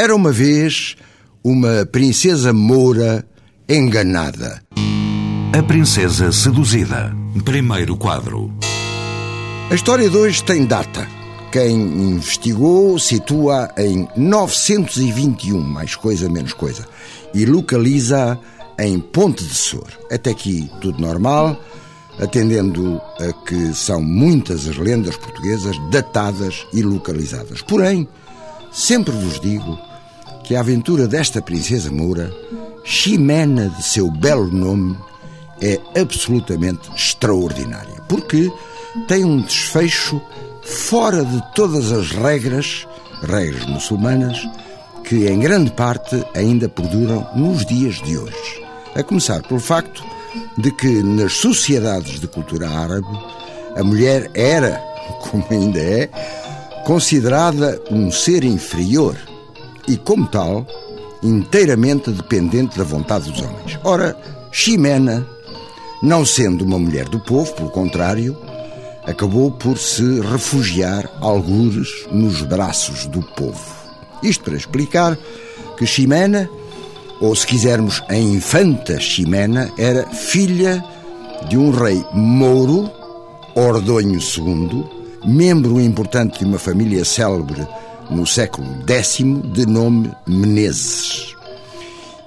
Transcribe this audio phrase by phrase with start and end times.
[0.00, 0.96] Era uma vez
[1.44, 3.22] uma princesa moura
[3.68, 4.62] enganada.
[5.52, 7.14] A Princesa Seduzida.
[7.44, 8.50] Primeiro quadro.
[9.70, 11.06] A história de hoje tem data.
[11.52, 16.88] Quem investigou situa em 921, mais coisa, menos coisa,
[17.34, 18.38] e localiza
[18.78, 19.90] em Ponte de Sor.
[20.10, 21.62] Até aqui tudo normal,
[22.18, 27.60] atendendo a que são muitas as lendas portuguesas datadas e localizadas.
[27.60, 28.08] Porém,
[28.72, 29.89] sempre vos digo
[30.50, 32.34] que a aventura desta princesa moura,
[32.82, 34.98] Ximena de seu belo nome,
[35.62, 38.50] é absolutamente extraordinária, porque
[39.06, 40.20] tem um desfecho
[40.60, 42.84] fora de todas as regras,
[43.22, 44.44] regras muçulmanas,
[45.04, 48.64] que em grande parte ainda perduram nos dias de hoje.
[48.96, 50.02] A começar pelo facto
[50.58, 53.06] de que nas sociedades de cultura árabe
[53.76, 54.82] a mulher era,
[55.30, 56.10] como ainda é,
[56.84, 59.16] considerada um ser inferior
[59.90, 60.64] e, como tal,
[61.20, 63.78] inteiramente dependente da vontade dos homens.
[63.82, 64.16] Ora,
[64.52, 65.26] Ximena,
[66.00, 68.36] não sendo uma mulher do povo, pelo contrário,
[69.04, 73.80] acabou por se refugiar algures nos braços do povo.
[74.22, 75.18] Isto para explicar
[75.76, 76.48] que Ximena,
[77.20, 80.84] ou se quisermos a infanta Ximena, era filha
[81.48, 82.88] de um rei mouro,
[83.56, 84.84] Ordonho II,
[85.24, 87.66] membro importante de uma família célebre
[88.10, 89.18] no século X,
[89.52, 91.34] de nome Menezes.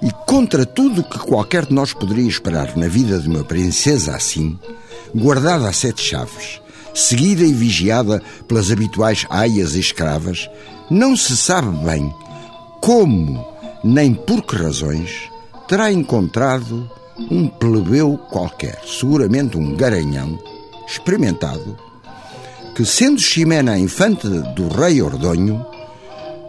[0.02, 4.58] E contra tudo que qualquer de nós poderia esperar na vida de uma princesa assim,
[5.14, 6.60] guardada a sete chaves,
[6.94, 10.48] seguida e vigiada pelas habituais aias e escravas,
[10.90, 12.12] não se sabe bem
[12.80, 13.46] como
[13.82, 15.30] nem por que razões
[15.66, 16.90] terá encontrado
[17.30, 20.38] um plebeu qualquer, seguramente um garanhão,
[20.86, 21.76] experimentado,
[22.74, 25.64] que, sendo Ximena a infanta do rei Ordonho,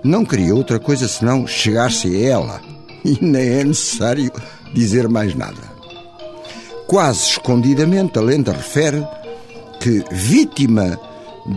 [0.06, 2.62] não queria outra coisa senão chegar-se a ela.
[3.04, 4.32] E nem é necessário
[4.74, 5.62] dizer mais nada.
[6.88, 9.06] Quase escondidamente, a lenda refere
[9.80, 11.00] que, vítima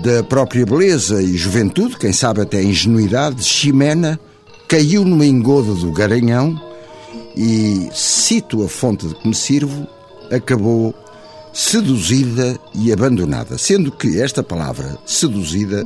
[0.02, 4.18] da própria beleza e juventude, quem sabe até ingenuidade, Ximena
[4.66, 6.58] caiu numa engoda do Garanhão
[7.36, 9.86] e, cito a fonte de que me sirvo,
[10.30, 10.94] acabou
[11.52, 15.84] seduzida e abandonada, sendo que esta palavra, seduzida,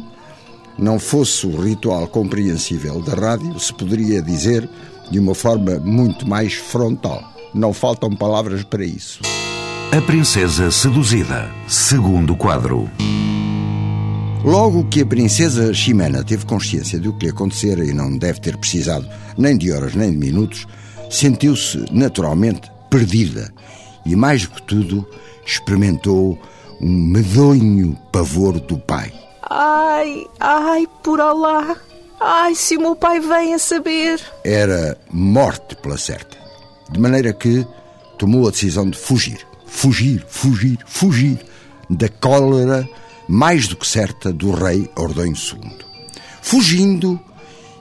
[0.78, 4.69] não fosse o ritual compreensível da rádio, se poderia dizer
[5.10, 7.22] de uma forma muito mais frontal.
[7.55, 9.21] Não faltam palavras para isso.
[9.93, 11.50] A Princesa Seduzida.
[11.69, 12.88] Segundo quadro.
[14.44, 18.56] Logo que a princesa Ximena teve consciência do que lhe acontecera e não deve ter
[18.56, 19.06] precisado
[19.38, 20.66] nem de horas nem de minutos,
[21.11, 23.53] sentiu-se naturalmente perdida
[24.05, 25.06] e, mais do que tudo,
[25.47, 26.38] experimentou
[26.81, 29.12] um medonho pavor do pai.
[29.51, 31.77] Ai, ai, por Alá!
[32.21, 34.21] Ai, se o meu pai vem a saber!
[34.45, 36.37] Era morte pela certa.
[36.91, 37.67] De maneira que
[38.19, 39.45] tomou a decisão de fugir.
[39.67, 41.39] Fugir, fugir, fugir
[41.91, 42.89] da cólera
[43.29, 45.73] mais do que certa do rei Ordonho II.
[46.41, 47.19] Fugindo,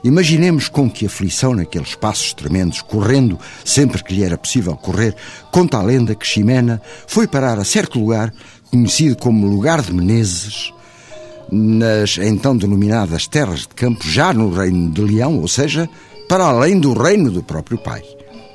[0.02, 5.14] imaginemos com que aflição naqueles passos tremendos, correndo sempre que lhe era possível correr,
[5.52, 8.32] conta a lenda que Ximena foi parar a certo lugar,
[8.70, 10.72] conhecido como Lugar de Menezes,
[11.54, 15.88] nas então denominadas terras de campo, já no reino de Leão, ou seja,
[16.26, 18.02] para além do reino do próprio pai.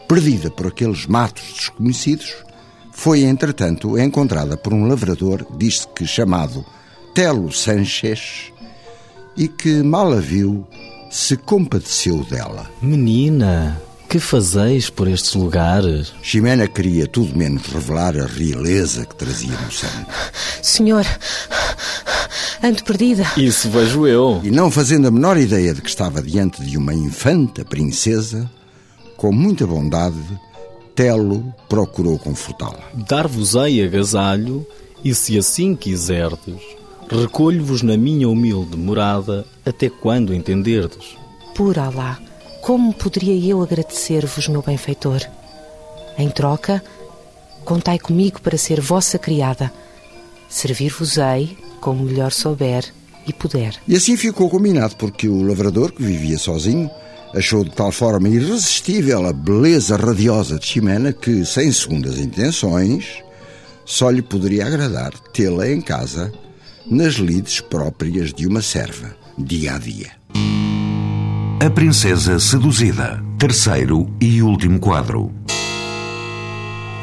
[0.08, 2.34] Perdida por aqueles matos desconhecidos,
[2.92, 6.66] foi entretanto encontrada por um lavrador, diz-se que chamado
[7.14, 8.52] Telo Sanchez,
[9.36, 10.66] e que mal a viu,
[11.12, 12.68] se compadeceu dela.
[12.82, 13.80] Menina,
[14.10, 16.14] que fazeis por estes lugares?
[16.24, 20.08] Ximena queria tudo menos revelar a realeza que trazia no sangue.
[20.64, 21.06] Senhor,
[22.62, 23.26] ando perdida.
[23.38, 24.42] Isso vejo eu.
[24.44, 28.50] E não fazendo a menor ideia de que estava diante de uma infanta princesa,
[29.16, 30.18] com muita bondade,
[30.96, 32.80] Telo procurou confortá-la.
[32.94, 34.66] Dar-vos-ei agasalho,
[35.04, 36.62] e se assim quiserdes,
[37.10, 41.18] recolho-vos na minha humilde morada, até quando entenderdes.
[41.56, 42.20] Por Alá,
[42.62, 45.22] como poderia eu agradecer-vos, meu benfeitor?
[46.18, 46.84] Em troca,
[47.64, 49.72] contai comigo para ser vossa criada.
[50.50, 51.58] Servir-vos-ei
[51.88, 52.84] como melhor souber
[53.26, 53.74] e puder.
[53.88, 56.92] E assim ficou combinado, porque o lavrador, que vivia sozinho,
[57.36, 63.22] Achou de tal forma irresistível a beleza radiosa de Ximena que, sem segundas intenções,
[63.86, 66.32] só lhe poderia agradar tê-la em casa
[66.90, 70.12] nas lides próprias de uma serva, dia a dia.
[71.64, 73.22] A Princesa Seduzida.
[73.38, 75.30] Terceiro e último quadro.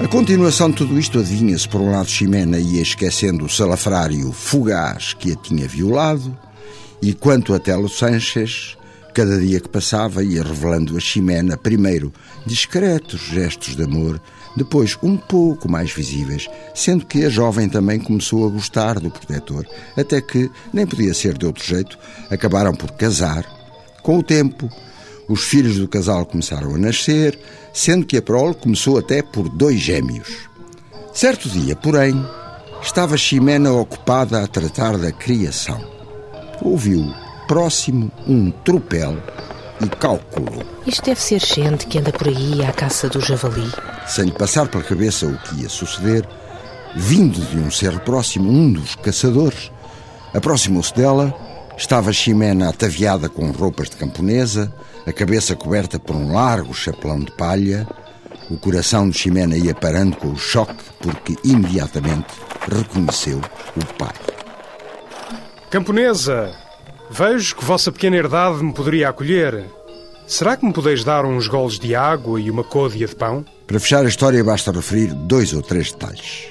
[0.00, 5.14] A continuação de tudo isto adivinha-se por um lado Ximena ia esquecendo o salafrário fugaz
[5.14, 6.37] que a tinha violado,
[7.00, 8.76] e quanto a Telo Sanches,
[9.14, 12.12] cada dia que passava ia revelando a Ximena primeiro
[12.44, 14.20] discretos gestos de amor,
[14.56, 19.64] depois um pouco mais visíveis, sendo que a jovem também começou a gostar do protetor,
[19.97, 21.97] até que, nem podia ser de outro jeito,
[22.31, 23.47] acabaram por casar.
[24.02, 24.69] Com o tempo,
[25.29, 27.38] os filhos do casal começaram a nascer,
[27.73, 30.49] sendo que a prole começou até por dois gêmeos.
[31.12, 32.15] Certo dia, porém,
[32.82, 35.81] estava Ximena ocupada a tratar da criação.
[36.61, 37.12] Ouviu
[37.47, 39.17] próximo um tropel
[39.81, 40.62] e calculou.
[40.87, 43.71] Isto deve ser gente que anda por aí à caça do javali.
[44.06, 46.29] Sem lhe passar pela cabeça o que ia suceder,
[46.94, 49.71] vindo de um cerro próximo, um dos caçadores
[50.35, 51.35] aproximou-se dela.
[51.76, 54.73] Estava Ximena ataviada com roupas de camponesa,
[55.06, 57.87] a cabeça coberta por um largo chapelão de palha.
[58.51, 62.35] O coração de Ximena ia parando com o choque, porque imediatamente
[62.71, 63.41] reconheceu
[63.77, 64.15] o pai.
[65.71, 66.55] Camponesa,
[67.11, 69.65] vejo que vossa pequena herdade me poderia acolher.
[70.27, 73.45] Será que me podeis dar uns goles de água e uma côdea de pão?
[73.67, 76.49] Para fechar a história, basta referir dois ou três detalhes.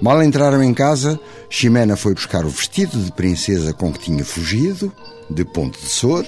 [0.00, 4.92] Mal entraram em casa, Ximena foi buscar o vestido de princesa com que tinha fugido,
[5.30, 6.26] de Ponte de Sor,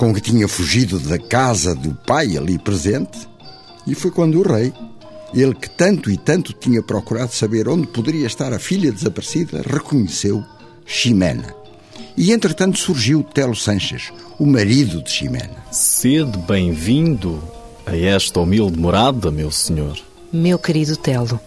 [0.00, 3.28] com que tinha fugido da casa do pai ali presente,
[3.86, 4.72] e foi quando o rei,
[5.34, 10.42] ele que tanto e tanto tinha procurado saber onde poderia estar a filha desaparecida, reconheceu
[10.86, 11.54] Ximena.
[12.16, 15.62] E entretanto surgiu Telo Sanches, o marido de Ximena.
[15.70, 17.38] Sede bem-vindo
[17.84, 19.98] a esta humilde morada, meu senhor.
[20.32, 21.38] Meu querido Telo,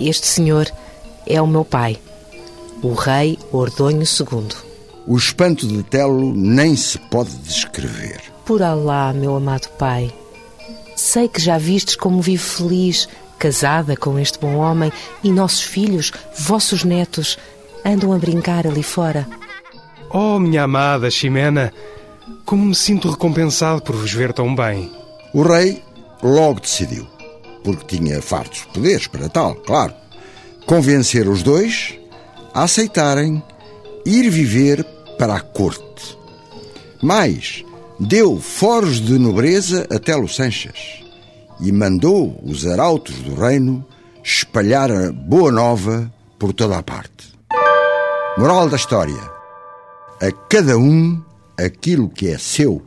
[0.00, 0.72] este senhor
[1.26, 1.98] é o meu pai,
[2.80, 4.73] o rei Ordonho II.
[5.06, 8.22] O espanto de Telo nem se pode descrever.
[8.46, 10.12] Por Alá, meu amado pai,
[10.96, 13.06] sei que já vistes como vivo feliz,
[13.38, 14.90] casada com este bom homem,
[15.22, 17.38] e nossos filhos, vossos netos,
[17.84, 19.28] andam a brincar ali fora.
[20.08, 21.70] Oh, minha amada Ximena,
[22.46, 24.90] como me sinto recompensado por vos ver tão bem.
[25.34, 25.82] O rei
[26.22, 27.06] logo decidiu,
[27.62, 29.92] porque tinha fartos poderes para tal, claro,
[30.64, 31.98] convencer os dois
[32.54, 33.42] a aceitarem
[34.06, 36.18] ir viver para a corte.
[37.02, 37.64] Mas
[37.98, 41.04] deu foros de nobreza a Telo Sanches
[41.60, 43.84] e mandou os arautos do reino
[44.22, 47.34] espalhar a boa nova por toda a parte.
[48.38, 49.20] Moral da história:
[50.20, 51.22] a cada um
[51.56, 52.82] aquilo que é seu